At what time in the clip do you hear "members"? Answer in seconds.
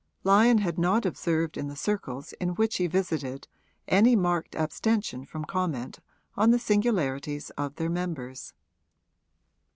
7.87-8.55